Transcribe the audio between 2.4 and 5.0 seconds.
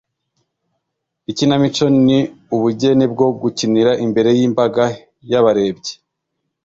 ubugeni bwo gukinira imbere y’imbaga